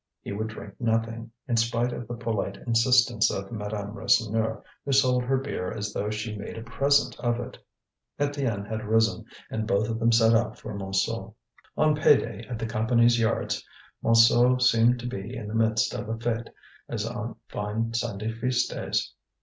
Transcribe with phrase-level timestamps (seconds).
[0.23, 5.21] He would drink nothing, in spite of the polite insistence of Madame Rasseneur, who sold
[5.25, 7.59] her beer as though she made a present of it.
[8.19, 11.35] Étienne had risen, and both of them set out for Montsou.
[11.77, 13.63] On pay day at the Company's Yards,
[14.03, 16.49] Montsou seemed to be in the midst of a fete
[16.89, 19.13] as on fine Sunday feast days.